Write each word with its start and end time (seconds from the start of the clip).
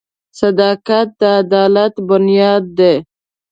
•صداقت 0.39 1.07
د 1.19 1.21
عدالت 1.39 1.93
بنیاد 2.07 2.63
دی. 2.77 2.95